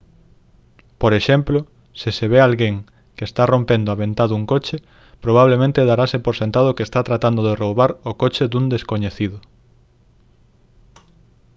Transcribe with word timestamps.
por 1.01 1.13
exemplo 1.19 1.59
se 1.99 2.09
se 2.17 2.25
ve 2.31 2.39
alguén 2.41 2.75
que 3.15 3.25
está 3.29 3.43
rompendo 3.53 3.89
a 3.89 3.99
ventá 4.01 4.23
dun 4.27 4.43
coche 4.51 4.77
probablemente 5.25 5.87
darase 5.91 6.17
por 6.25 6.35
sentado 6.41 6.75
que 6.75 6.85
está 6.87 6.99
tratado 7.09 7.39
de 7.47 7.57
roubar 7.63 7.91
o 8.09 8.11
coche 8.21 8.43
dun 8.51 8.65
descoñecido 8.73 9.37